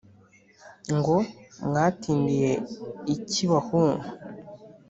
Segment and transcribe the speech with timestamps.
[0.97, 1.15] Ngo:
[1.65, 2.51] "Mwatindiye
[3.15, 4.07] iki bahungu?"